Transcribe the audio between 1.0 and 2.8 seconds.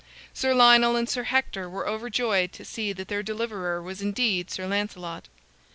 Sir Hector were overjoyed to